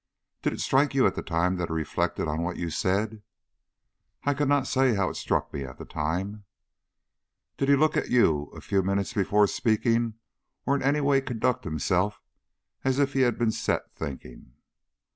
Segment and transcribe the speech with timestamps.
[0.41, 3.21] "Did it strike you at the time that he reflected on what you said?"
[4.23, 6.43] "I cannot say how it struck me at the time."
[7.57, 10.15] "Did he look at you a few minutes before speaking,
[10.65, 12.19] or in any way conduct himself
[12.83, 14.53] as if he had been set thinking?"